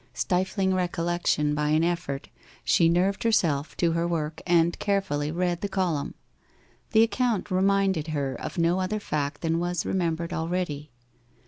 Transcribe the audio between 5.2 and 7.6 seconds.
read the column. The account